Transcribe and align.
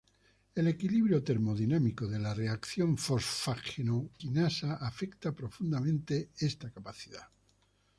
El 0.55 0.67
equilibrio 0.67 1.23
termodinámico 1.23 2.07
de 2.07 2.17
la 2.17 2.33
reacción 2.33 2.97
fosfágeno-quinasa 2.97 4.77
afecta 4.77 5.31
profundamente 5.35 6.31
esta 6.39 6.71
capacidad. 6.71 7.27